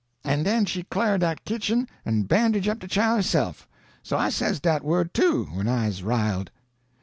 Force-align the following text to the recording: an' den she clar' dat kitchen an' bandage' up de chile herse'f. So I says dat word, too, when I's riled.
an' 0.23 0.41
den 0.41 0.65
she 0.65 0.81
clar' 0.81 1.19
dat 1.19 1.45
kitchen 1.45 1.87
an' 2.05 2.23
bandage' 2.23 2.67
up 2.67 2.79
de 2.79 2.87
chile 2.87 3.17
herse'f. 3.19 3.67
So 4.01 4.17
I 4.17 4.29
says 4.31 4.59
dat 4.59 4.83
word, 4.83 5.13
too, 5.13 5.45
when 5.53 5.67
I's 5.67 6.01
riled. 6.01 6.49